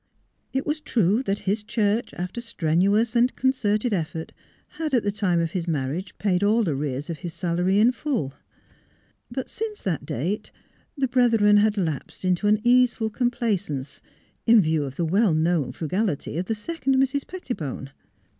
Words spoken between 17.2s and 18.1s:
Pettibone.